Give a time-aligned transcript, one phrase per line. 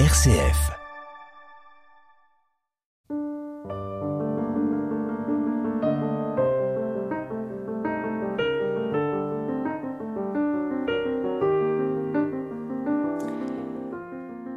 [0.00, 0.72] RCF.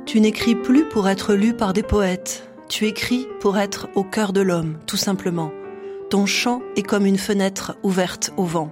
[0.07, 4.33] Tu n'écris plus pour être lu par des poètes, tu écris pour être au cœur
[4.33, 5.51] de l'homme, tout simplement.
[6.09, 8.71] Ton chant est comme une fenêtre ouverte au vent.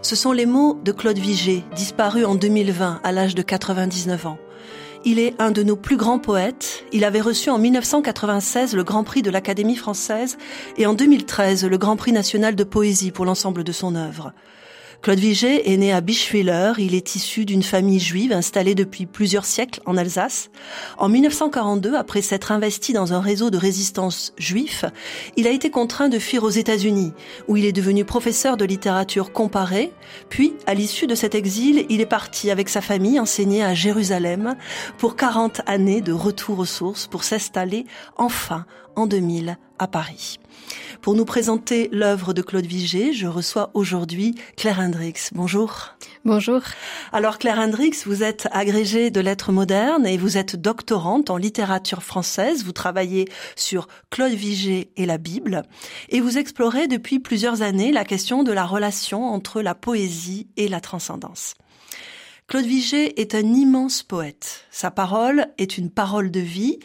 [0.00, 4.38] Ce sont les mots de Claude Vigée, disparu en 2020 à l'âge de 99 ans.
[5.08, 6.84] Il est un de nos plus grands poètes.
[6.90, 10.36] Il avait reçu en 1996 le Grand Prix de l'Académie française
[10.78, 14.32] et en 2013 le Grand Prix national de poésie pour l'ensemble de son œuvre.
[15.06, 16.72] Claude Vigée est né à Bischwiller.
[16.78, 20.50] Il est issu d'une famille juive installée depuis plusieurs siècles en Alsace.
[20.98, 24.84] En 1942, après s'être investi dans un réseau de résistance juif,
[25.36, 27.12] il a été contraint de fuir aux États-Unis,
[27.46, 29.92] où il est devenu professeur de littérature comparée.
[30.28, 34.56] Puis, à l'issue de cet exil, il est parti avec sa famille enseigner à Jérusalem
[34.98, 37.86] pour 40 années de retour aux sources pour s'installer
[38.16, 40.38] enfin en 2000 à Paris.
[41.00, 45.30] Pour nous présenter l'œuvre de Claude Vigée, je reçois aujourd'hui Claire Hendrix.
[45.32, 45.94] Bonjour.
[46.24, 46.60] Bonjour.
[47.12, 52.02] Alors Claire Hendrix, vous êtes agrégée de lettres modernes et vous êtes doctorante en littérature
[52.02, 52.64] française.
[52.64, 55.62] Vous travaillez sur Claude Vigée et la Bible
[56.08, 60.68] et vous explorez depuis plusieurs années la question de la relation entre la poésie et
[60.68, 61.54] la transcendance.
[62.48, 64.66] Claude Vigée est un immense poète.
[64.70, 66.78] Sa parole est une parole de vie.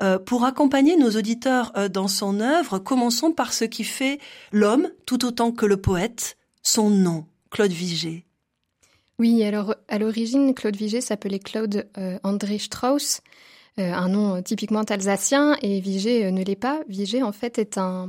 [0.00, 4.18] Euh, pour accompagner nos auditeurs euh, dans son œuvre, commençons par ce qui fait
[4.50, 8.24] l'homme, tout autant que le poète, son nom, Claude Vigée.
[9.18, 13.20] Oui, alors à l'origine, Claude Vigée s'appelait Claude euh, André Strauss,
[13.78, 16.82] un nom typiquement alsacien, et Vigée ne l'est pas.
[16.88, 18.06] Vigée, en fait, est un,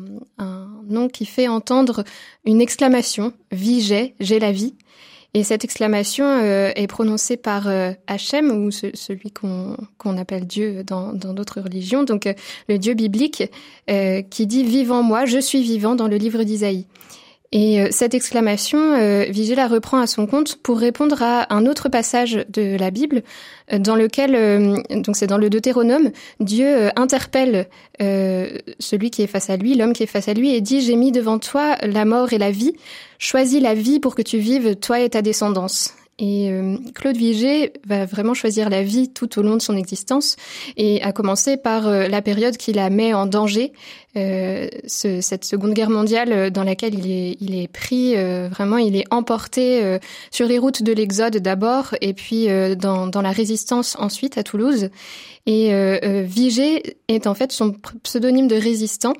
[0.89, 2.03] nom qui fait entendre
[2.43, 4.75] une exclamation, Vigée, j'ai la vie.
[5.35, 11.13] Et cette exclamation euh, est prononcée par euh, Hachem, ou celui qu'on appelle Dieu dans
[11.13, 12.33] d'autres religions, donc euh,
[12.69, 13.43] le Dieu biblique,
[13.87, 16.85] qui dit⁇ Vive en moi, je suis vivant⁇ dans le livre d'Isaïe.
[17.55, 19.25] Et euh, cette exclamation, euh,
[19.55, 23.21] la reprend à son compte pour répondre à un autre passage de la Bible
[23.71, 26.09] euh, dans lequel, euh, donc c'est dans le Deutéronome,
[26.39, 27.67] Dieu interpelle
[27.99, 30.95] celui qui est face à lui, l'homme qui est face à lui, et dit J'ai
[30.95, 32.73] mis devant toi la mort et la vie.
[33.19, 35.93] Choisis la vie pour que tu vives, toi et ta descendance.
[36.23, 40.37] Et euh, Claude Vigée va vraiment choisir la vie tout au long de son existence
[40.77, 43.73] et a commencé par euh, la période qui la met en danger,
[44.15, 48.95] euh, ce, cette Seconde Guerre mondiale dans laquelle il est, il est pris, vraiment il
[48.95, 49.99] est emporté
[50.31, 52.47] sur les routes de l'Exode d'abord et puis
[52.77, 54.89] dans, dans la résistance ensuite à Toulouse.
[55.45, 55.73] Et
[56.23, 59.13] Vigée est en fait son pseudonyme de résistant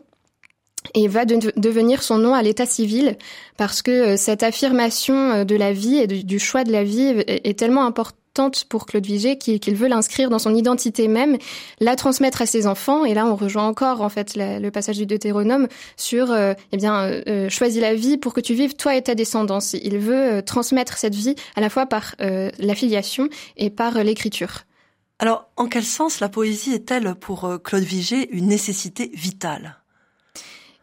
[0.94, 3.18] et va devenir son nom à l'état civil
[3.58, 7.24] parce que euh, cette affirmation euh, de la vie et du, choix de la vie
[7.28, 8.16] est, tellement importante
[8.68, 11.38] pour Claude Vigée qu'il veut l'inscrire dans son identité même,
[11.80, 13.06] la transmettre à ses enfants.
[13.06, 15.68] Et là, on rejoint encore en fait le passage du Deutéronome
[15.98, 19.14] sur euh, eh bien euh, choisis la vie pour que tu vives toi et ta
[19.14, 19.74] descendance.
[19.74, 24.62] Il veut transmettre cette vie à la fois par la filiation et par l'écriture.
[25.20, 29.83] Alors, en quel sens la poésie est-elle pour Claude Vigée une nécessité vitale?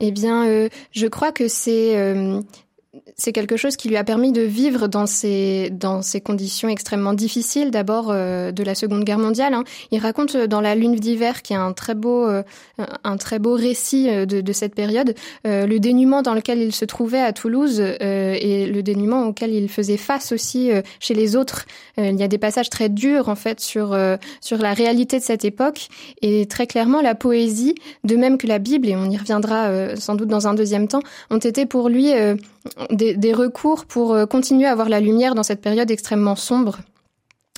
[0.00, 2.40] Eh bien, euh, je crois que c'est euh,
[3.16, 7.12] c'est quelque chose qui lui a permis de vivre dans ces dans ces conditions extrêmement
[7.12, 9.54] difficiles d'abord euh, de la Seconde Guerre mondiale.
[9.54, 9.62] Hein.
[9.92, 12.42] Il raconte euh, dans La Lune d'hiver, qui est un très beau euh,
[13.04, 15.14] un très beau récit de, de cette période,
[15.44, 19.96] le dénuement dans lequel il se trouvait à Toulouse et le dénuement auquel il faisait
[19.96, 21.66] face aussi chez les autres.
[21.98, 23.96] il y a des passages très durs en fait sur
[24.40, 25.88] sur la réalité de cette époque
[26.22, 27.74] et très clairement la poésie,
[28.04, 31.02] de même que la Bible et on y reviendra sans doute dans un deuxième temps,
[31.30, 32.12] ont été pour lui
[32.90, 36.80] des, des, recours pour euh, continuer à avoir la lumière dans cette période extrêmement sombre.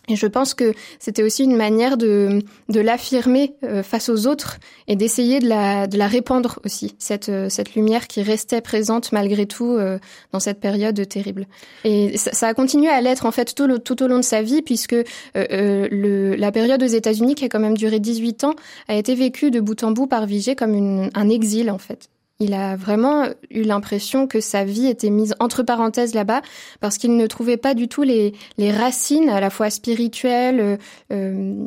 [0.08, 4.58] Et je pense que c'était aussi une manière de, de l'affirmer euh, face aux autres
[4.88, 9.12] et d'essayer de la, de la répandre aussi, cette, euh, cette lumière qui restait présente
[9.12, 9.78] malgré tout
[10.32, 11.46] dans cette période terrible.
[11.84, 14.42] Et ça, ça a continué à l'être en fait tout, tout, au long de sa
[14.42, 14.96] vie puisque
[15.34, 18.54] le, la période aux États-Unis, qui a quand même duré 18 ans,
[18.88, 22.11] a été vécue de bout en bout par Vigée comme une, un exil en fait.
[22.40, 26.42] Il a vraiment eu l'impression que sa vie était mise entre parenthèses là-bas
[26.80, 30.78] parce qu'il ne trouvait pas du tout les, racines à la fois spirituelles
[31.12, 31.66] euh,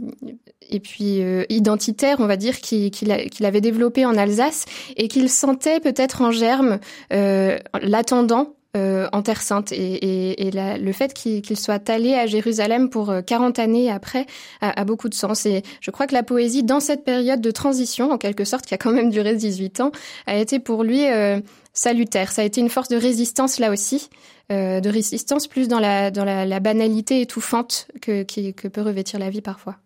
[0.69, 4.65] et puis euh, identitaires, on va dire, qu'il avait développées en Alsace
[4.97, 6.79] et qu'il sentait peut-être en germe
[7.13, 9.71] euh, l'attendant euh, en Terre Sainte.
[9.71, 14.25] Et, et, la, le fait qu'il soit allé à Jérusalem pour 40 euh, années après
[14.61, 15.45] a, a, beaucoup de sens.
[15.45, 18.73] Et je crois que la poésie, dans cette période de transition, en quelque sorte, qui
[18.73, 19.91] a quand même duré 18 ans,
[20.27, 21.39] a été pour lui euh,
[21.73, 22.31] salutaire.
[22.31, 24.09] Ça a été une force de résistance là aussi,
[24.51, 28.81] euh, de résistance plus dans la, dans la, la banalité étouffante que, qui, que peut
[28.81, 29.77] revêtir la vie parfois.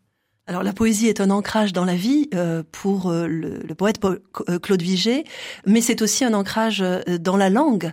[0.49, 4.57] Alors la poésie est un ancrage dans la vie euh, pour euh, le, poète euh,
[4.57, 5.23] Claude Vigée,
[5.67, 6.83] mais c'est aussi un ancrage
[7.19, 7.91] dans la langue.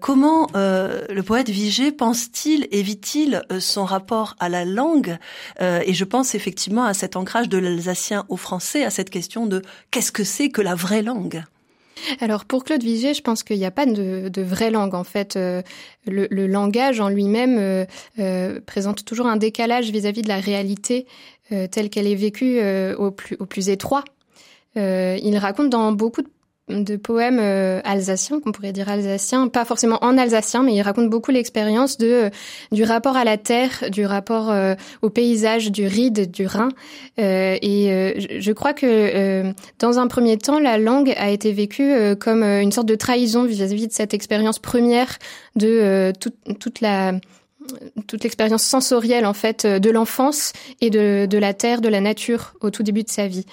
[0.00, 5.18] comment le poète Vigée pense-t-il et vit-il son rapport à la langue
[5.60, 9.60] Et je pense effectivement à cet ancrage de l'alsacien au français, à cette question de
[9.90, 11.44] qu'est-ce que c'est que la vraie langue?
[12.20, 14.94] Alors pour Claude Vigée, je pense qu'il n'y a pas de, vraie langue.
[14.94, 17.86] En fait, le, langage en lui-même
[18.66, 21.06] présente toujours un décalage vis-à-vis -vis de la réalité
[21.52, 24.04] euh, telle qu'elle est vécue euh, au, plus, étroit.
[24.76, 26.28] Euh, il raconte dans beaucoup de
[27.02, 27.38] poèmes
[27.84, 32.30] alsaciens, qu'on pourrait dire alsaciens, pas forcément en alsacien, mais il raconte beaucoup l'expérience de
[32.70, 34.52] du rapport à la terre, du rapport
[35.02, 36.68] au paysage, du ride, du Rhin.
[37.18, 42.72] et je crois que dans un premier temps, la langue a été vécue comme une
[42.72, 45.18] sorte de trahison vis-à-vis de cette expérience première
[45.56, 46.12] de
[46.58, 47.12] toute la
[48.06, 52.54] toute l'expérience sensorielle en fait de l'enfance et de, de, la terre, de la nature
[52.60, 53.46] au tout début de sa vie.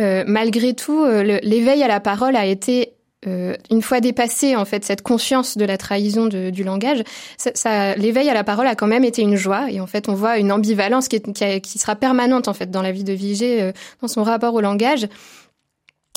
[0.00, 2.96] Euh, malgré tout, euh, l'éveil à la parole a été
[3.26, 7.02] euh, une fois dépassé en fait cette conscience de la trahison du langage,
[7.38, 10.08] ça, ça l'éveil à la parole a quand même été une joie et en fait
[10.08, 13.04] on voit une ambivalence qui, est, qui, qui sera permanente en fait dans la vie
[13.04, 13.72] de Vigée euh,
[14.02, 15.08] dans son rapport au langage.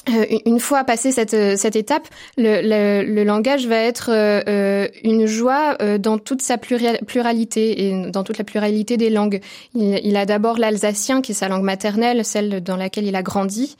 [0.10, 2.08] Euh, une fois passé cette, euh, cette étape,
[2.38, 2.62] le,
[3.04, 8.44] le, langage va être euh, une joie dans toute sa pluralité et dans toute la
[8.44, 9.42] pluralité des langues.
[9.76, 13.24] Il, il a d'abord l'alsacien, qui est sa langue maternelle, celle dans laquelle il a
[13.24, 13.78] grandi.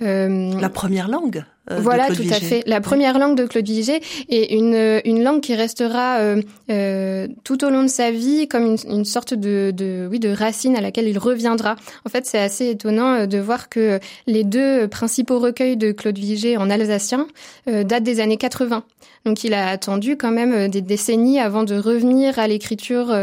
[0.00, 1.44] la première langue?
[1.70, 2.62] Euh, voilà, tout à fait.
[2.66, 7.64] La première langue de Claude Vigée est une, une langue qui restera euh, euh, tout
[7.64, 10.82] au long de sa vie comme une, une sorte de, de, oui, de racine à
[10.82, 11.76] laquelle il reviendra.
[12.04, 16.18] En fait, c'est assez étonnant euh, de voir que les deux principaux recueils de Claude
[16.18, 17.26] Vigée en alsacien
[17.66, 18.84] datent des années 80.
[19.24, 23.14] Donc il a attendu quand même des décennies avant de revenir à l'écriture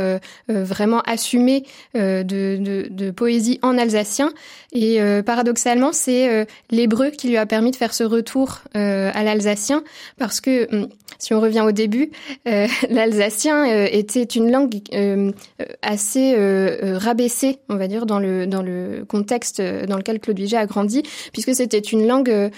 [0.47, 4.31] vraiment assumée de, de, de, poésie en alsacien.
[4.73, 8.30] Et paradoxalement, c'est l'hébreu qui lui a permis de faire ce retour
[8.75, 9.83] euh, à l'alsacien
[10.17, 10.87] parce que hum,
[11.19, 12.09] si on revient au début,
[12.47, 14.79] euh, l'alsacien euh, était une langue
[15.81, 16.35] assez
[16.95, 21.03] rabaissée, on va dire, dans le dans le contexte dans lequel Claude Vigée a grandi,
[21.33, 22.51] puisque c'était une langue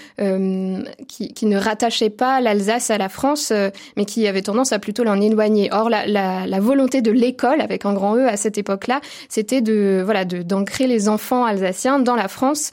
[1.07, 3.51] qui, qui, ne rattachait pas l'Alsace à la France,
[3.97, 5.69] mais qui avait tendance à plutôt l'en éloigner.
[5.71, 9.61] Or, la, la, la volonté de l'école, avec un grand E à cette époque-là, c'était
[9.61, 12.71] de voilà d'ancrer les enfants alsaciens dans la France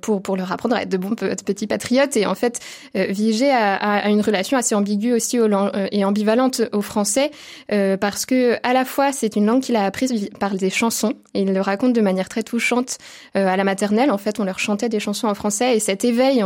[0.00, 2.60] pour pour leur apprendre à être de bons petits patriotes et en fait,
[2.96, 7.30] euh, Vigée a, une relation assez ambiguë aussi euh, et ambivalente au français
[7.70, 11.14] euh, parce que à la fois c'est une langue qu'il a apprise par des chansons
[11.34, 12.98] et il le raconte de manière très touchante
[13.34, 14.10] à la maternelle.
[14.10, 16.44] En fait, on leur chantait des chansons en français et cet éveil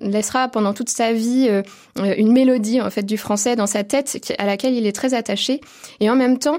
[0.00, 1.50] laissera pendant toute sa vie
[1.96, 5.60] une mélodie en fait du français dans sa tête à laquelle il est très attaché
[6.00, 6.58] et en même temps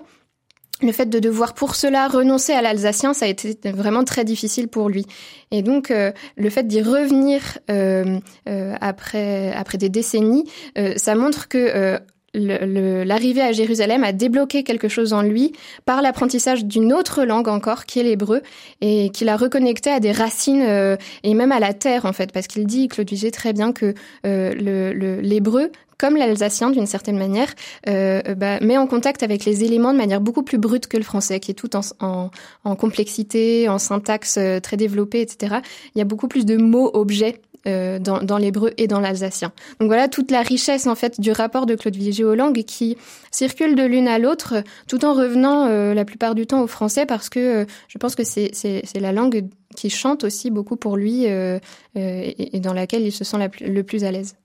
[0.81, 4.67] le fait de devoir pour cela renoncer à l'alsacien, ça a été vraiment très difficile
[4.67, 5.05] pour lui.
[5.51, 10.45] Et donc, euh, le fait d'y revenir euh, euh, après après des décennies,
[10.97, 11.99] ça montre que
[12.33, 15.53] l'arrivée à Jérusalem a débloqué quelque chose en lui
[15.85, 18.41] par l'apprentissage d'une autre langue encore, qui est l'hébreu,
[18.81, 22.47] et qui l'a reconnecté à des racines et même à la terre en fait, parce
[22.47, 23.93] qu'il dit, Claude Vigée, très bien que
[24.23, 25.71] l'hébreu
[26.03, 27.47] comme l'alsacien d'une certaine manière,
[27.87, 31.03] euh, bah, met en contact avec les éléments de manière beaucoup plus brute que le
[31.03, 32.29] français, qui est tout en,
[32.65, 35.55] en, complexité, en syntaxe euh, très développée, etc.
[35.95, 39.53] Il y a beaucoup plus de mots objets euh, dans, dans l'hébreu et dans l'alsacien.
[39.79, 42.97] Donc voilà toute la richesse en fait du rapport de Claude Vigée aux langues qui
[43.31, 44.55] circule de l'une à l'autre,
[44.89, 48.15] tout en revenant euh, la plupart du temps au français parce que euh, je pense
[48.15, 49.45] que c'est c'est la langue
[49.77, 51.59] qui chante aussi beaucoup pour lui et,
[51.95, 54.35] et, dans laquelle il se sent le plus à l'aise.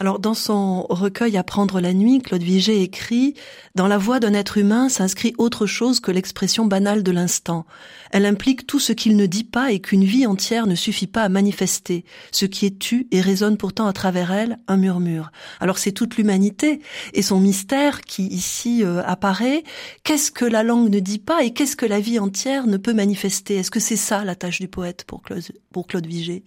[0.00, 3.34] Alors, dans son recueil Apprendre la nuit, Claude Vigée écrit
[3.74, 7.64] Dans la voix d'un être humain s'inscrit autre chose que l'expression banale de l'instant.
[8.10, 11.22] Elle implique tout ce qu'il ne dit pas et qu'une vie entière ne suffit pas
[11.22, 15.30] à manifester, ce qui est tu et résonne pourtant à travers elle un murmure.
[15.60, 16.80] Alors, c'est toute l'humanité
[17.12, 19.64] et son mystère qui ici euh, apparaît.
[20.02, 22.94] Qu'est-ce que la langue ne dit pas et qu'est-ce que la vie entière ne peut
[22.94, 23.56] manifester?
[23.56, 26.44] Est-ce que c'est ça la tâche du poète pour Claude, pour Claude Vigée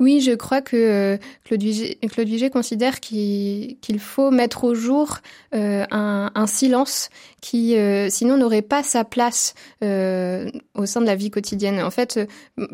[0.00, 5.18] oui, je crois que euh, Claude Vigée, considère qu'il faut mettre au jour
[5.54, 7.10] euh, un, silence
[7.40, 11.82] qui, euh, sinon, n'aurait pas sa place au sein de la vie quotidienne.
[11.82, 12.20] En fait,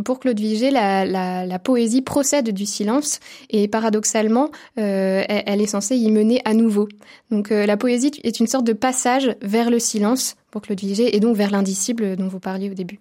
[0.04, 6.10] pour Claude Vigée, la, poésie procède du silence et paradoxalement, elle, elle, est censée y
[6.10, 6.88] mener à nouveau.
[7.30, 11.20] Donc, la poésie est une sorte de passage vers le silence pour Claude Vigée et
[11.20, 13.00] donc vers l'indicible dont vous parliez au début.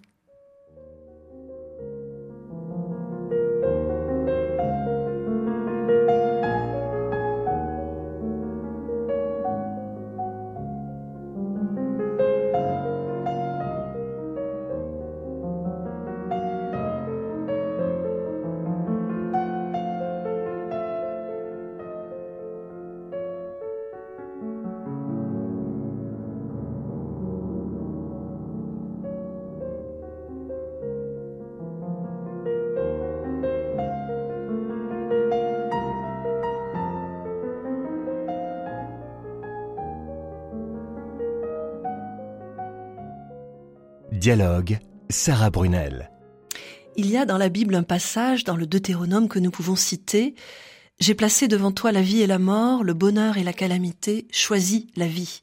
[44.24, 44.78] Dialogue,
[45.10, 46.10] Sarah Brunel.
[46.96, 50.34] Il y a dans la Bible un passage dans le Deutéronome que nous pouvons citer.
[50.98, 54.86] J'ai placé devant toi la vie et la mort, le bonheur et la calamité, choisis
[54.96, 55.42] la vie.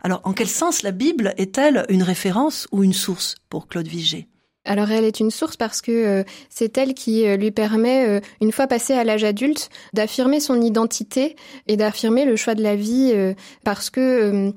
[0.00, 4.28] Alors, en quel sens la Bible est-elle une référence ou une source pour Claude Vigée?
[4.64, 8.20] Alors elle est une source parce que euh, c'est elle qui euh, lui permet, euh,
[8.40, 11.34] une fois passé à l'âge adulte, d'affirmer son identité
[11.66, 13.12] et d'affirmer le choix de la vie
[13.64, 14.54] parce que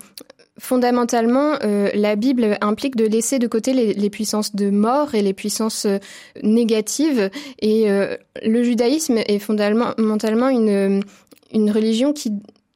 [0.58, 5.34] Fondamentalement, euh, la Bible implique de laisser de côté les, puissances de mort et les
[5.34, 5.98] puissances euh,
[6.44, 7.30] négatives.
[7.60, 11.04] Et euh, le judaïsme est fondamentalement une,
[11.52, 12.32] une religion qui,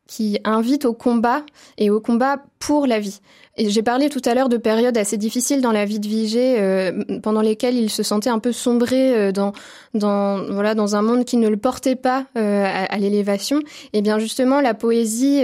[0.07, 1.43] qui invite au combat
[1.77, 3.21] et au combat pour la vie.
[3.55, 6.93] Et j'ai parlé tout à l'heure de périodes assez difficiles dans la vie de Vigée,
[7.23, 9.51] pendant lesquelles il se sentait un peu sombré dans,
[9.93, 13.59] dans, voilà, dans un monde qui ne le portait pas à, à l'élévation.
[13.91, 15.43] Et bien justement, la poésie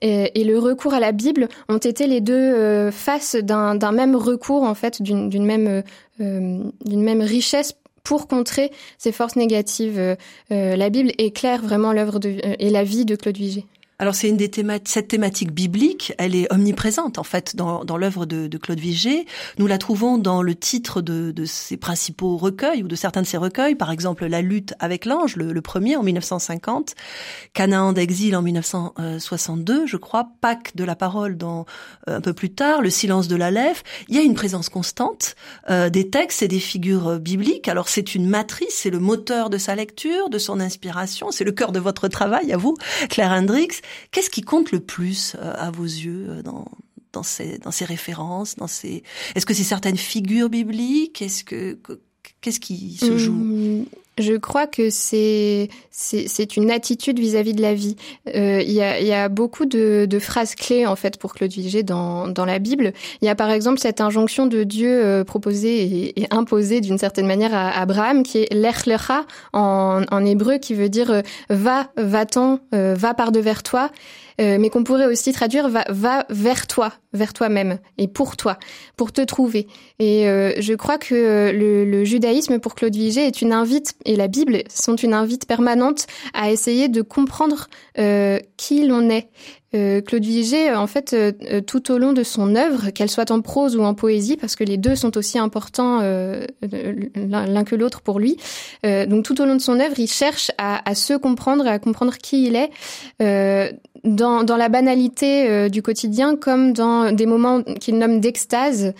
[0.00, 4.62] et, le recours à la Bible ont été les deux euh, faces d'un même recours,
[4.62, 5.82] en fait, d'une même,
[6.20, 9.98] euh, d'une même richesse pour contrer ces forces négatives.
[9.98, 10.16] Euh,
[10.48, 13.64] la Bible éclaire vraiment l'œuvre et la vie de Claude Vigée.
[14.00, 17.96] Alors c'est une des thématiques, cette thématique biblique, elle est omniprésente en fait dans, dans
[17.96, 19.24] l'œuvre de, de, Claude Vigée.
[19.58, 23.26] Nous la trouvons dans le titre de, de, ses principaux recueils ou de certains de
[23.26, 26.94] ses recueils, par exemple La lutte avec l'ange, le, premier en 1950,
[27.52, 31.64] Canaan d'exil en 1962, je crois, Pâques de la parole dans
[32.08, 33.80] euh, un peu plus tard, Le silence de la lèvre.
[34.08, 35.36] Il y a une présence constante
[35.70, 37.68] euh, des textes et des figures bibliques.
[37.68, 41.52] Alors c'est une matrice, c'est le moteur de sa lecture, de son inspiration, c'est le
[41.52, 42.76] cœur de votre travail à vous,
[43.08, 43.83] Claire Hendricks.
[44.10, 46.42] Qu'est-ce qui compte le plus euh, à vos yeux euh,
[47.12, 48.56] dans, ces, références,
[49.34, 51.78] est-ce que c'est certaines figures bibliques, est-ce que,
[52.40, 53.32] qu'est-ce qui se joue?
[53.32, 53.86] Hum,
[54.18, 57.96] je crois que c'est c'est une attitude vis-à-vis de la vie.
[58.34, 61.52] Euh, il y, a, y, a, beaucoup de, de, phrases clés en fait pour Claude
[61.52, 62.92] Vigée dans, dans la Bible.
[63.22, 66.98] Il y a par exemple cette injonction de Dieu euh, proposée et, et imposée d'une
[66.98, 71.88] certaine manière à Abraham qui est l'echlecha en, en hébreu qui veut dire euh, va
[71.96, 73.90] va-t'en va par devers toi.
[74.40, 78.58] Euh, mais qu'on pourrait aussi traduire va, va vers toi, vers toi-même et pour toi,
[78.96, 79.68] pour te trouver.
[80.00, 81.52] Et euh, je crois que euh,
[81.84, 86.06] le, judaïsme pour Claude Vigée est une invite et la Bible sont une invite permanente
[86.34, 87.68] à essayer de comprendre
[88.56, 89.28] qui l'on est.
[90.06, 91.16] Claude Vigée, en fait,
[91.66, 94.64] tout au long de son œuvre, qu'elle soit en prose ou en poésie, parce que
[94.64, 98.36] les deux sont aussi importants l'un que l'autre pour lui.
[98.84, 102.46] donc tout au long de son œuvre, il cherche à, se comprendre, à comprendre qui
[102.46, 102.70] il est
[104.04, 108.92] dans, la banalité euh, du quotidien comme dans des moments qu'il nomme d'extase.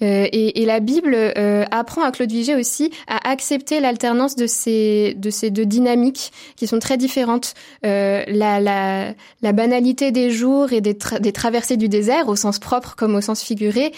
[0.00, 5.14] Euh, et, la Bible euh, apprend à Claude Vigée aussi à accepter l'alternance de ces,
[5.16, 7.54] de ces deux dynamiques qui sont très différentes.
[7.82, 13.20] La, banalité des jours et des, des traversées du désert, au sens propre comme au
[13.20, 13.92] sens figuré,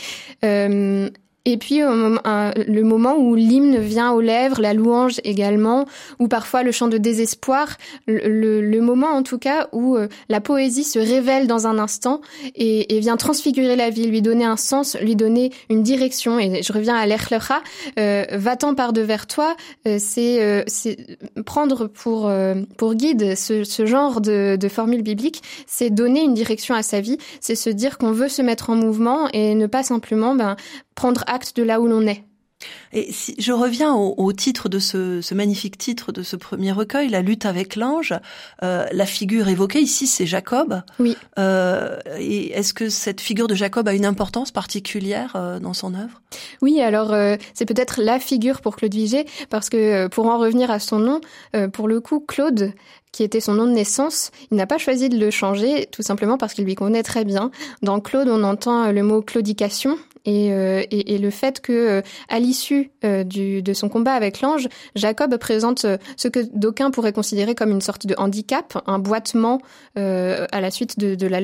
[1.45, 5.87] et puis le moment où l'hymne vient aux lèvres, la louange également,
[6.19, 10.41] ou parfois le chant de désespoir, le, le, moment en tout cas où euh, la
[10.41, 12.21] poésie se révèle dans un instant
[12.55, 16.39] et, et, vient transfigurer la vie, lui donner un sens, lui donner une direction.
[16.39, 17.63] Et je reviens à l'Echlecha,
[17.99, 22.31] euh, va-t'en par devers toi, euh, c'est prendre pour,
[22.77, 27.01] pour guide ce, ce genre de, de formule biblique, c'est donner une direction à sa
[27.01, 30.57] vie, c'est se dire qu'on veut se mettre en mouvement et ne pas simplement ben,
[30.95, 31.25] prendre
[31.55, 32.25] de là où l'on est.
[32.95, 37.09] Et si je reviens au, titre de ce, ce, magnifique titre de ce premier recueil,
[37.09, 38.15] La lutte avec l'ange,
[38.63, 40.81] euh, la figure évoquée ici, c'est Jacob.
[41.01, 41.17] Oui.
[41.39, 45.95] Euh, et est-ce que cette figure de Jacob a une importance particulière euh, dans son
[45.95, 46.23] œuvre?
[46.63, 47.15] Oui, alors
[47.53, 51.21] c'est peut-être la figure pour Claude Vigée, parce que pour en revenir à son nom,
[51.73, 52.73] pour le coup, Claude,
[53.13, 56.39] qui était son nom de naissance, il n'a pas choisi de le changer, tout simplement
[56.39, 57.51] parce qu'il lui connaît très bien.
[57.83, 59.97] Dans Claude, on entend le mot claudication,
[60.27, 65.37] euh, et, et, le fait que à l'issue euh, de son combat avec l'ange, Jacob
[65.37, 65.87] présente
[66.17, 69.61] ce que d'aucuns pourraient considérer comme une sorte de handicap, un boitement
[69.97, 71.41] à la suite de, la,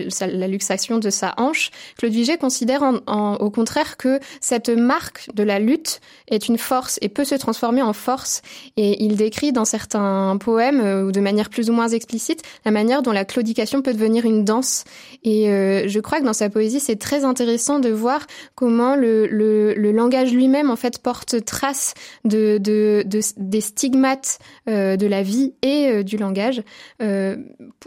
[0.48, 1.70] luxation de sa hanche.
[1.98, 7.08] Claude Vigée considère au contraire que cette marque de la lutte est une force et
[7.08, 8.42] peut se transformer en force.
[8.76, 13.02] Et il décrit dans certains poèmes, ou de manière plus ou moins explicite, la manière
[13.02, 14.84] dont la claudication peut devenir une danse.
[15.22, 19.74] Et je crois que dans sa poésie, c'est très intéressant de voir comment le, le,
[19.74, 21.94] le langage lui-même en fait porte trace
[22.24, 26.62] de, de, de des stigmates euh, de la vie et euh, du langage
[27.02, 27.36] euh,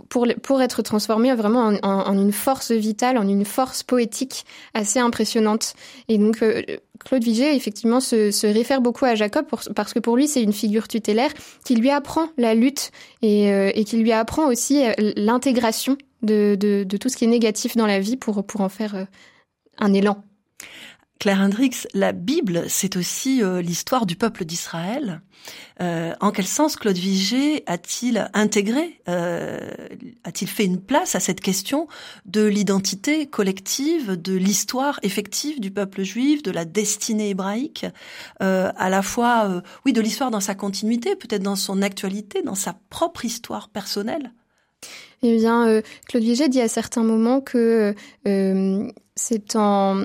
[0.10, 5.00] pour, pour être transformé vraiment en, en, une force vitale, en une force poétique assez
[5.00, 5.74] impressionnante.
[6.08, 6.44] Et donc
[7.06, 9.46] Claude Vigée, effectivement, se, réfère beaucoup à Jacob
[9.76, 11.32] parce que pour lui, c'est une figure tutélaire
[11.66, 14.84] qui lui apprend la lutte et, qui lui apprend aussi
[15.16, 18.70] l'intégration de, de, de, tout ce qui est négatif dans la vie pour, pour en
[18.70, 19.08] faire
[19.80, 20.24] un élan.
[21.24, 25.22] Claire Hendricks, la Bible, c'est aussi euh, l'histoire du peuple d'Israël.
[25.80, 29.58] Euh, en quel sens Claude Vigée a-t-il intégré, euh,
[30.26, 31.88] a-t-il fait une place à cette question
[32.26, 37.86] de l'identité collective, de l'histoire effective du peuple juif, de la destinée hébraïque,
[38.42, 42.76] à la fois, oui, de l'histoire dans sa continuité, peut-être dans son actualité, dans sa
[42.90, 44.34] propre histoire personnelle?
[45.22, 50.04] Eh bien, Claude Vigée dit à certains moments que c'est en,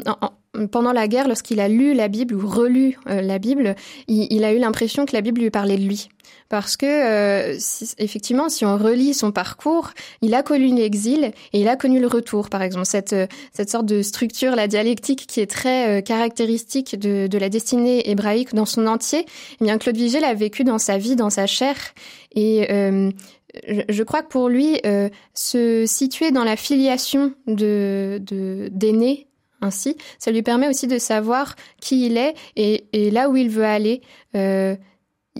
[0.67, 3.75] pendant la guerre, lorsqu'il a lu la Bible ou relu euh, la Bible,
[4.09, 6.09] il, a eu l'impression que la Bible lui parlait de lui.
[6.49, 7.59] Parce que, euh,
[7.99, 9.91] effectivement, si on relit son parcours,
[10.23, 12.87] il a connu l'exil et il a connu le retour, par exemple.
[12.87, 18.11] Cette, euh, cette sorte de structure, la dialectique, qui est très caractéristique de, la destinée
[18.11, 19.27] hébraïque dans son entier,
[19.61, 21.77] eh bien, Claude Vigée l'a vécu dans sa vie, dans sa chair.
[22.35, 24.81] Et je crois que pour lui,
[25.35, 28.21] se situer dans la filiation de
[28.71, 29.29] d'aînés
[29.61, 33.65] ainsi, ça lui permet aussi de savoir qui il est et, là où il veut
[33.65, 34.03] aller.
[34.37, 34.77] Euh,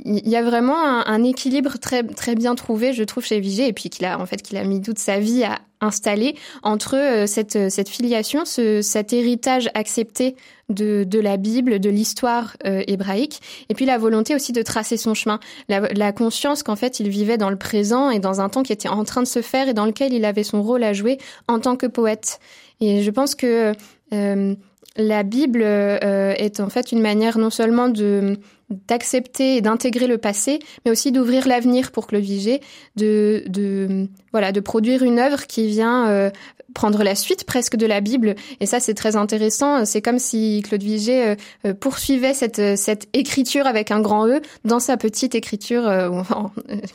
[0.05, 3.73] il y a vraiment un, équilibre très très bien trouvé, je trouve, chez Vigée, et
[3.73, 7.27] puis qu'il a en fait qu'il a mis toute sa vie à installer entre euh,
[7.27, 10.37] cette cette filiation, ce, cet héritage accepté
[10.69, 14.97] de de la Bible, de l'histoire euh, hébraïque, et puis la volonté aussi de tracer
[14.97, 18.63] son chemin, la conscience qu'en fait il vivait dans le présent et dans un temps
[18.63, 20.93] qui était en train de se faire et dans lequel il avait son rôle à
[20.93, 22.39] jouer en tant que poète.
[22.81, 23.73] Et je pense que
[24.13, 24.55] euh,
[24.97, 27.89] la Bible euh, est en fait une manière non seulement
[28.89, 32.61] d'accepter et d'intégrer le passé, mais aussi d'ouvrir l'avenir pour Vigée,
[32.97, 36.31] de, de produire une œuvre qui vient euh,
[36.75, 38.35] prendre la suite presque de la Bible.
[38.61, 39.85] Et ça, c'est très intéressant.
[39.85, 41.35] C'est comme si Claude Vigée euh,
[41.67, 45.91] euh, poursuivait cette, cette écriture avec un grand E dans sa petite écriture,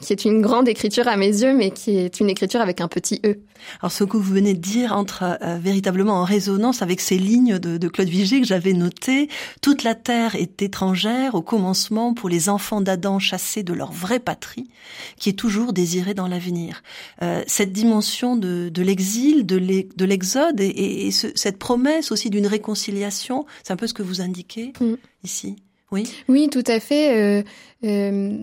[0.01, 2.87] qui est une grande écriture à mes yeux, mais qui est une écriture avec un
[2.87, 3.39] petit E.
[3.81, 7.77] Alors, ce que vous venez de dire entre véritablement en résonance avec ces lignes de,
[7.77, 9.29] de Claude Vigée que j'avais notées.
[9.61, 14.19] Toute la terre est étrangère au commencement pour les enfants d'Adam chassés de leur vraie
[14.19, 14.69] patrie,
[15.17, 16.83] qui est toujours désirée dans l'avenir.
[17.21, 19.55] Euh, cette dimension de, l'exil, de
[20.05, 24.93] l'exode et, cette promesse aussi d'une réconciliation, c'est un peu ce que vous indiquez mm.
[25.23, 25.55] ici?
[25.91, 26.11] Oui.
[26.27, 27.15] Oui, tout à fait.
[27.15, 27.43] Euh,
[27.83, 28.37] euh,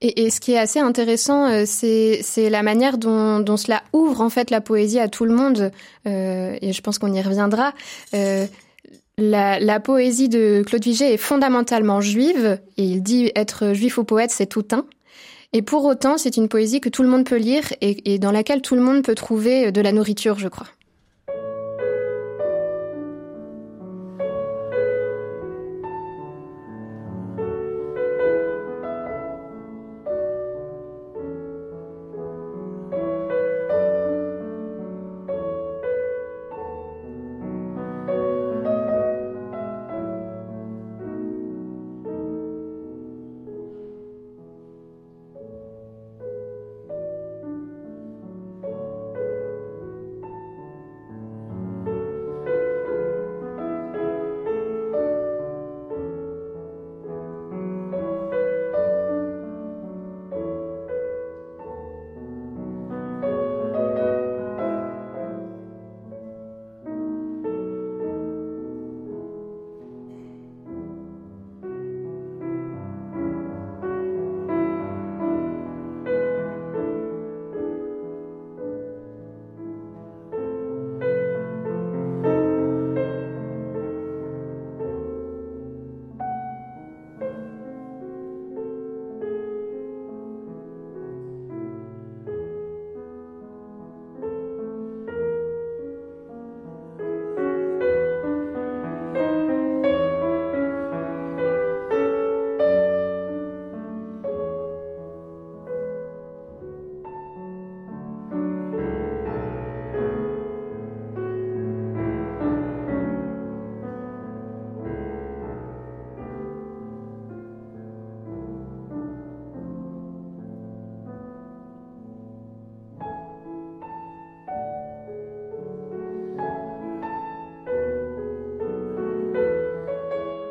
[0.00, 4.60] et, ce qui est assez intéressant, c'est la manière dont, cela ouvre en fait la
[4.60, 5.70] poésie à tout le monde.
[6.06, 7.74] et je pense qu'on y reviendra.
[9.18, 14.04] La, la, poésie de Claude Vigée est fondamentalement juive, et il dit être juif ou
[14.04, 14.86] poète, c'est tout un.
[15.52, 18.62] Et pour autant, c'est une poésie que tout le monde peut lire et, dans laquelle
[18.62, 20.68] tout le monde peut trouver de la nourriture, je crois.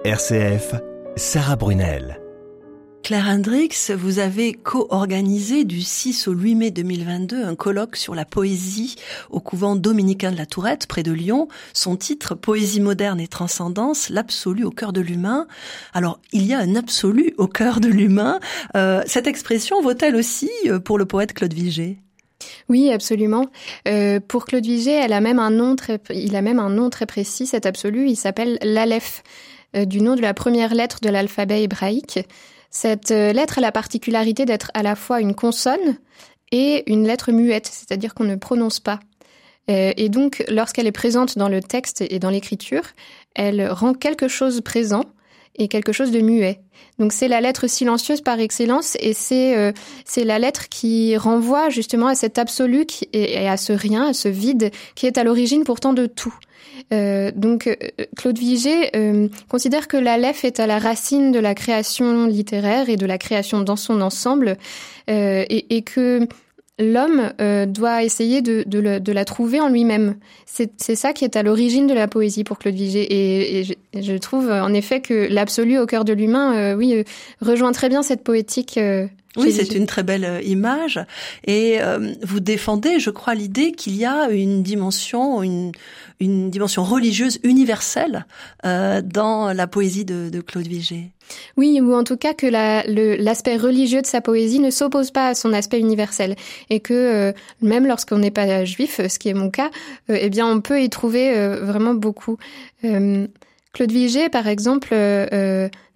[0.10, 0.74] RCF,
[1.18, 2.20] Sarah Brunel.
[3.04, 8.26] Claire Hendricks, vous avez co-organisé du 6 au 8 mai 2022 un colloque sur la
[8.26, 8.96] poésie
[9.30, 11.48] au couvent dominicain de la Tourette, près de Lyon.
[11.74, 15.46] Son titre, Poésie moderne et transcendance, l'absolu au cœur de l'humain.
[15.94, 18.40] Alors, il y a un absolu au cœur de l'humain.
[18.76, 22.00] Euh, cette expression vaut-elle aussi euh, pour le poète Claude Vigée
[22.68, 23.46] Oui, absolument.
[23.88, 26.90] Euh, pour Claude Vigée, elle a même un nom très, il a même un nom
[26.90, 28.10] très précis, cet absolu.
[28.10, 32.20] Il s'appelle l'Aleph, euh, du nom de la première lettre de l'alphabet hébraïque.
[32.70, 35.98] Cette euh, lettre a la particularité d'être à la fois une consonne
[36.52, 39.00] et une lettre muette, c'est-à-dire qu'on ne prononce pas.
[39.70, 42.84] Euh, et donc, lorsqu'elle est présente dans le texte et dans l'écriture,
[43.36, 45.04] elle rend quelque chose présent
[45.60, 46.60] et quelque chose de muet.
[46.98, 49.72] Donc c'est la lettre silencieuse par excellence et c'est euh,
[50.06, 54.30] c'est la lettre qui renvoie justement à cet absolu et, à ce rien, à ce
[54.30, 56.34] vide qui est à l'origine pourtant de tout.
[56.94, 57.76] Euh, donc euh,
[58.18, 62.90] Claude Vigée euh, considère que la Lef est à la racine de la création littéraire
[62.90, 64.58] et de la création dans son ensemble
[65.08, 66.28] et, et que
[66.80, 70.16] l'homme euh, doit essayer de, de, la trouver en lui-même.
[70.46, 73.60] C'est ça qui est à l'origine de la poésie pour Claude Vigée.
[73.60, 73.64] Et,
[73.94, 77.04] je, trouve en effet que l'absolu au cœur de l'humain, euh, oui, euh,
[77.42, 78.80] rejoint très bien cette poétique.
[79.38, 81.00] Oui, c'est une très belle image.
[81.46, 81.80] Et
[82.24, 85.72] vous défendez, je crois, l'idée qu'il y a une dimension, une,
[86.20, 88.26] une dimension religieuse universelle
[88.64, 91.12] dans la poésie de, de Claude Vigée.
[91.58, 95.36] Oui, ou en tout cas que l'aspect religieux de sa poésie ne s'oppose pas à
[95.36, 96.36] son aspect universel
[96.70, 99.70] et que euh, même lorsqu'on n'est pas juif, ce qui est mon cas,
[100.10, 102.38] euh, eh bien on peut y trouver euh, vraiment beaucoup.
[102.82, 104.90] Claude Vigée, par exemple,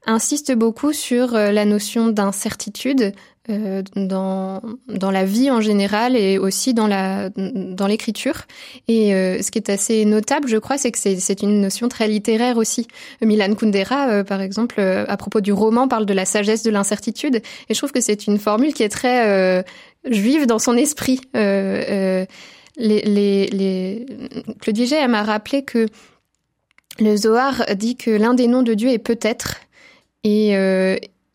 [0.05, 3.13] insiste beaucoup sur la notion d'incertitude,
[3.49, 8.43] euh, dans, dans la vie en général et aussi dans la dans l'écriture.
[8.87, 12.07] Et euh, ce qui est assez notable, je crois, c'est que c'est une notion très
[12.07, 12.87] littéraire aussi.
[13.21, 17.41] Milan Kundera, euh, par exemple, à propos du roman, parle de la sagesse de l'incertitude.
[17.67, 19.65] Et je trouve que c'est une formule qui est très
[20.09, 21.19] juive dans son esprit.
[21.33, 22.27] les,
[22.77, 24.05] les, les...
[24.61, 25.87] Claude Vigée m'a rappelé que
[26.99, 29.57] le Zohar dit que l'un des noms de Dieu est peut-être.
[30.23, 30.55] Et,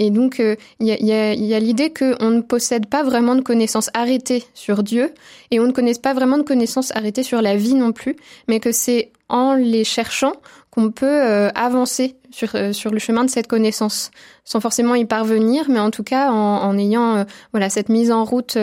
[0.01, 3.41] et donc, il euh, y a, y a l'idée qu'on ne possède pas vraiment de
[3.41, 5.13] connaissances arrêtées sur Dieu
[5.51, 8.15] et on ne connaisse pas vraiment de connaissances arrêtées sur la vie non plus,
[8.47, 10.35] mais que c'est en les cherchant
[10.71, 14.13] qu'on peut euh, avancer sur, euh, sur le chemin de cette connaissance,
[14.45, 18.25] sans forcément y parvenir, mais en tout cas en, en ayant voilà cette mise en
[18.25, 18.57] route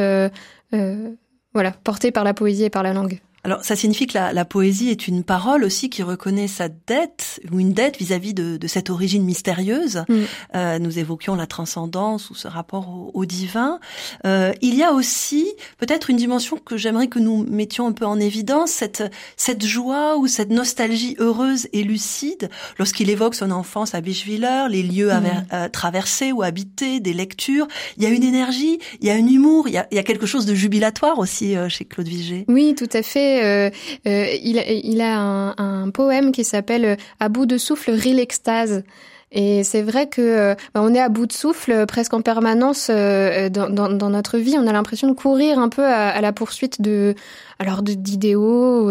[1.53, 3.19] voilà portée par la poésie et par la langue.
[3.45, 7.39] Alors, ça signifie que la, la, poésie est une parole aussi qui reconnaît sa dette
[7.51, 10.03] ou une dette vis-à-vis de, de, cette origine mystérieuse.
[10.09, 10.15] Mm.
[10.55, 13.79] Euh, nous évoquions la transcendance ou ce rapport au, au divin.
[14.25, 15.45] Euh, il y a aussi
[15.77, 19.03] peut-être une dimension que j'aimerais que nous mettions un peu en évidence, cette,
[19.37, 24.81] cette joie ou cette nostalgie heureuse et lucide lorsqu'il évoque son enfance à Bischwiller, les
[24.81, 25.45] lieux mm.
[25.53, 27.67] euh, traversés ou habités, des lectures.
[27.97, 29.99] Il y a une énergie, il y a un humour, il y a, il y
[29.99, 32.45] a quelque chose de jubilatoire aussi euh, chez Claude Vigée.
[32.47, 33.34] Oui, tout à fait.
[33.43, 33.69] Euh,
[34.07, 38.83] euh, il, a un, poème qui s'appelle À bout de souffle, rit l'extase.
[39.31, 44.09] Et c'est vrai que bah, on est à bout de souffle presque en permanence dans,
[44.09, 44.55] notre vie.
[44.57, 47.15] On a l'impression de courir un peu à, la poursuite de,
[47.59, 48.89] alors d'idéaux.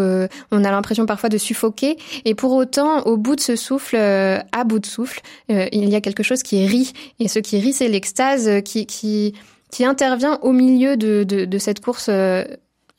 [0.51, 1.97] on a l'impression parfois de suffoquer.
[2.25, 6.01] Et pour autant, au bout de ce souffle, à bout de souffle, il y a
[6.01, 6.93] quelque chose qui rit.
[7.19, 9.33] Et ce qui rit, c'est l'extase qui,
[9.79, 12.09] intervient au milieu de cette course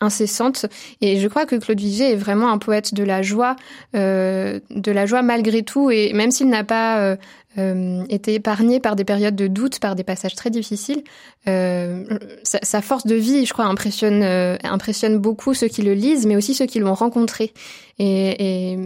[0.01, 0.67] incessante.
[1.01, 3.57] Et je crois que Claude Vigée est vraiment un poète de la joie,
[3.95, 5.91] euh, de la joie malgré tout.
[5.91, 7.17] Et même s'il n'a pas euh,
[7.59, 11.03] euh, été épargné par des périodes de doute, par des passages très difficiles,
[11.49, 12.05] euh,
[12.43, 16.27] sa, sa, force de vie, je crois, impressionne, euh, impressionne beaucoup ceux qui le lisent,
[16.27, 17.53] mais aussi ceux qui l'ont rencontré.
[17.99, 18.79] Et, et,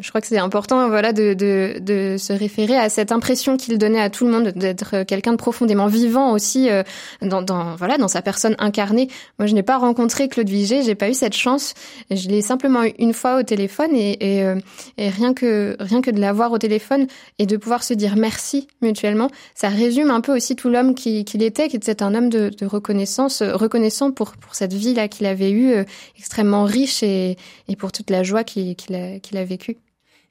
[0.00, 3.76] je crois que c'est important, voilà, de, de, de, se référer à cette impression qu'il
[3.76, 6.84] donnait à tout le monde d'être quelqu'un de profondément vivant aussi euh,
[7.22, 9.08] dans, dans, voilà, dans sa personne incarnée.
[9.40, 11.74] Moi, je n'ai pas rencontré Claude Vigée, j'ai pas eu cette chance.
[12.10, 14.54] Je l'ai simplement eu une fois au téléphone et, et, euh,
[14.96, 17.08] et rien que rien que de l'avoir au téléphone
[17.40, 21.42] et de pouvoir se dire merci mutuellement, ça résume un peu aussi tout l'homme qu'il
[21.42, 25.26] était, qui était un homme de, de reconnaissance, reconnaissant pour pour cette vie là qu'il
[25.26, 25.84] avait eue, euh,
[26.18, 27.36] extrêmement riche et,
[27.68, 29.78] et pour toute la joie qu'il a, qu'il a vécu.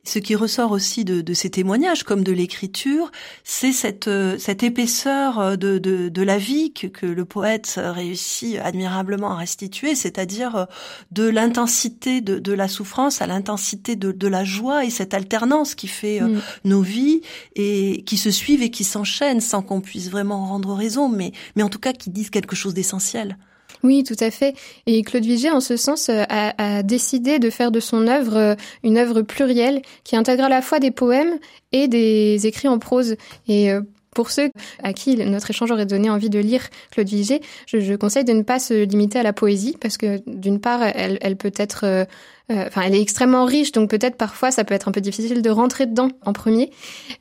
[0.04, 3.12] Ce qui ressort aussi de, de ces témoignages, comme de l'écriture,
[3.44, 7.76] c'est cette, euh, cette épaisseur euh, de, de, de la vie que, que, le poète
[7.78, 10.66] réussit admirablement à restituer, c'est-à-dire euh,
[11.12, 15.76] de l'intensité de, de, la souffrance à l'intensité de, de, la joie et cette alternance
[15.76, 16.42] qui fait mm.
[16.66, 17.22] nos vies
[17.56, 21.62] et qui se suivent et qui s'enchaînent sans qu'on puisse vraiment rendre raison, mais, mais
[21.62, 23.38] en tout cas qui disent quelque chose d'essentiel.
[23.84, 24.54] Oui, tout à fait.
[24.86, 28.56] Et Claude Vigée, en ce sens, euh, a, décidé de faire de son œuvre euh,
[28.84, 31.40] une œuvre plurielle qui intègre à la fois des poèmes
[31.72, 33.16] et des écrits en prose.
[33.48, 33.82] Et euh,
[34.14, 34.52] pour ceux
[34.84, 38.44] à qui notre échange aurait donné envie de lire Claude Vigée, je, conseille de ne
[38.44, 42.06] pas se limiter à la poésie parce que d'une part, elle, peut être
[42.50, 45.50] enfin, elle est extrêmement riche, donc peut-être parfois ça peut être un peu difficile de
[45.50, 46.72] rentrer dedans en premier.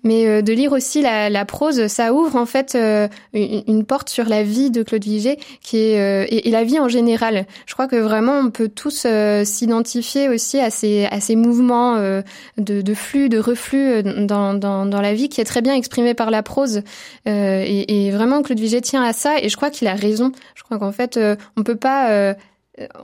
[0.03, 4.09] Mais euh, de lire aussi la, la, prose, ça ouvre en fait euh, une, porte
[4.09, 7.47] sur la vie de Claude Vigée, qui est et, la vie en général.
[7.67, 9.07] Je crois que vraiment on peut tous
[9.45, 12.23] s'identifier aussi à ces à ces mouvements de,
[12.59, 16.31] de, flux, de reflux dans, dans, dans, la vie, qui est très bien exprimé par
[16.31, 16.83] la prose.
[17.27, 20.33] Et, et, vraiment Claude Vigée tient à ça, et je crois qu'il a raison.
[20.55, 21.19] Je crois qu'en fait
[21.57, 22.35] on peut pas euh,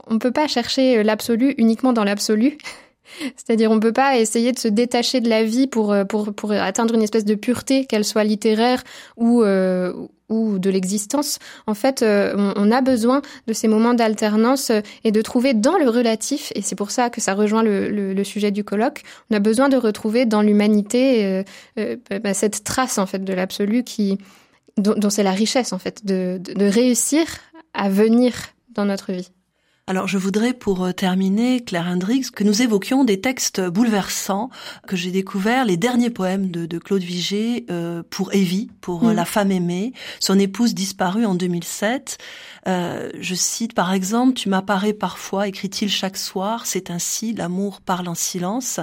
[0.07, 2.57] on ne peut pas chercher euh, l'absolu uniquement dans l'absolu.
[3.37, 6.33] C'est-à-dire, on ne peut pas essayer de se détacher de la vie pour, euh, pour,
[6.33, 8.83] pour atteindre une espèce de pureté, qu'elle soit littéraire
[9.15, 9.43] ou,
[10.29, 11.39] ou de l'existence.
[11.67, 14.73] En fait, on, a besoin de ces moments d'alternance
[15.05, 18.51] et de trouver dans le relatif, et c'est pour ça que ça rejoint le, sujet
[18.51, 21.45] du colloque, on a besoin de retrouver dans l'humanité
[21.77, 24.17] bah, cette trace, en fait, de l'absolu qui,
[24.75, 27.25] dont, c'est la richesse, en fait, de, de réussir
[27.73, 28.33] à venir
[28.77, 29.29] dans notre vie.
[29.89, 34.49] Alors je voudrais pour euh, terminer, Claire Hendricks, que nous évoquions des textes bouleversants
[34.85, 39.15] que j'ai découverts, les derniers poèmes de, Claude Vigée euh, pour Evie, pour euh, mm.
[39.15, 42.17] La femme aimée, son épouse disparue en 2007.
[42.65, 48.15] je cite par exemple, Tu m'apparais parfois, écrit-il chaque soir, c'est ainsi, l'amour parle en
[48.15, 48.81] silence.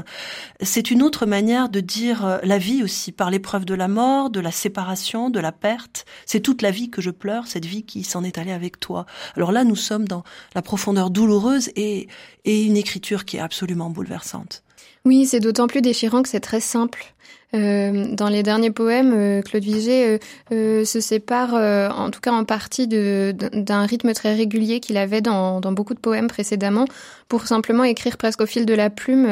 [0.63, 4.41] C'est une autre manière de dire la vie aussi, par l'épreuve de la mort, de
[4.41, 6.07] la séparation, de la perte.
[6.25, 9.05] C'est toute la vie que je pleure, cette vie qui s'en est allée avec toi.
[9.37, 12.09] Alors là, nous sommes dans la profondeur douloureuse et,
[12.45, 14.63] une écriture qui est absolument bouleversante.
[15.05, 17.15] Oui, c'est d'autant plus déchirant que c'est très simple.
[17.55, 20.19] Euh, dans les derniers poèmes, euh, Claude Vigée
[20.51, 25.61] euh, se sépare, en tout cas en partie, d'un rythme très régulier qu'il avait dans,
[25.61, 26.87] beaucoup de poèmes précédemment,
[27.29, 29.29] pour simplement écrire presque au fil de la plume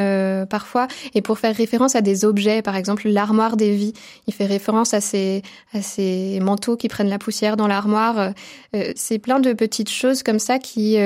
[0.48, 3.92] parfois, et pour faire référence à des objets, par exemple l'armoire des vies.
[4.27, 8.33] Il fait référence à ces, à ces manteaux qui prennent la poussière dans l'armoire.
[8.94, 10.96] c'est plein de petites choses comme ça qui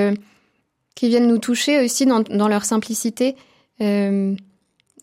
[0.96, 3.36] qui viennent nous toucher aussi dans, dans leur simplicité.
[3.80, 4.34] Euh,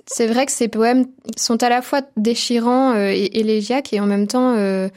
[0.05, 1.05] c'est vrai que ces poèmes
[1.37, 4.89] sont à la fois déchirants euh, et élégiaques et en même temps euh,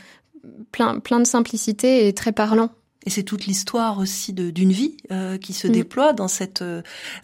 [0.73, 2.71] plein, plein de simplicité et très parlants.
[3.07, 5.73] Et c'est toute l'histoire aussi d'une vie euh, qui se mm.
[5.73, 6.65] déploie dans cette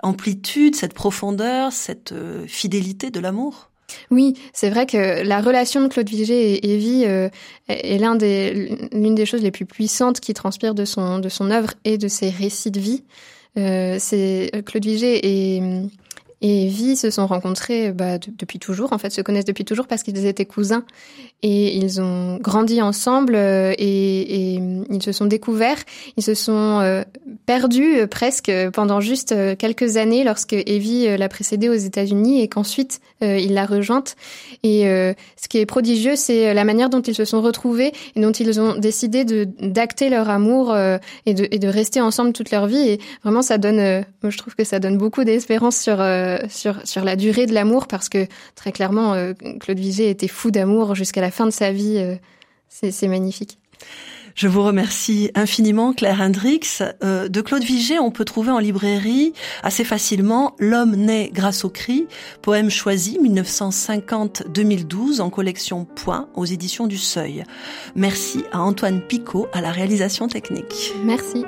[0.02, 2.14] amplitude, cette profondeur, cette
[2.46, 3.68] fidélité de l'amour.
[4.10, 9.26] Oui, c'est vrai que la relation de Claude Vigée et Evie est l'une des, des
[9.26, 12.70] choses les plus puissantes qui transpire de son, de son œuvre et de ses récits
[12.70, 13.02] de vie.
[13.58, 15.20] Euh, c'est euh, Claude Vigée
[15.56, 15.62] et,
[16.42, 20.02] et Vie se sont rencontrés bah, depuis toujours, en fait, se connaissent depuis toujours parce
[20.02, 20.84] qu'ils étaient cousins
[21.42, 25.78] et ils ont grandi ensemble euh, et, et, ils se sont découverts,
[26.16, 27.02] ils se sont
[27.46, 33.54] perdus presque pendant juste quelques années lorsque Evie l'a précédé aux États-Unis et qu'ensuite il
[33.54, 34.16] l'a rejointe.
[34.62, 38.32] Et ce qui est prodigieux, c'est la manière dont ils se sont retrouvés et dont
[38.32, 40.74] ils ont décidé de d'acter leur amour
[41.26, 42.88] et, de, et de rester ensemble toute leur vie.
[42.88, 45.96] Et vraiment, ça donne, euh, moi je trouve que ça donne beaucoup d'espérance sur,
[46.32, 50.28] euh, sur, sur la durée de l'amour parce que très clairement, euh, Claude Vigée était
[50.28, 52.18] fou d'amour jusqu'à la fin de sa vie.
[52.68, 53.58] c'est magnifique.
[54.34, 56.82] Je vous remercie infiniment, Claire Hendricks.
[57.02, 62.06] de Claude Vigée, on peut trouver en librairie assez facilement L'homme naît grâce au cri,
[62.40, 67.44] poème choisi 1950-2012 en collection Point aux éditions du Seuil.
[67.94, 70.94] Merci à Antoine Picot à la réalisation technique.
[71.04, 71.44] Merci.